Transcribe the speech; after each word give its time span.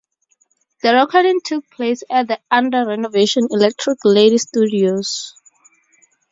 The 0.81 0.95
recording 0.95 1.41
took 1.45 1.69
place 1.69 2.01
at 2.09 2.27
the 2.27 2.39
under 2.49 2.87
renovation 2.87 3.45
Electric 3.51 3.99
Lady 4.03 4.39
Studios. 4.39 5.35